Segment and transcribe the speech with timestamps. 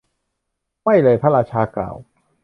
[0.83, 1.95] ไม่เลย พระราชากล่าว